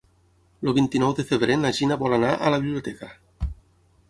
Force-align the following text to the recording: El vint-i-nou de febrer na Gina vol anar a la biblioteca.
El 0.69 0.73
vint-i-nou 0.77 1.13
de 1.19 1.25
febrer 1.33 1.59
na 1.65 1.73
Gina 1.81 1.99
vol 2.05 2.17
anar 2.21 2.33
a 2.49 2.55
la 2.57 2.63
biblioteca. 2.65 3.13